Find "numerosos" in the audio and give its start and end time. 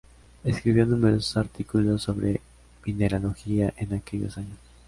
0.87-1.37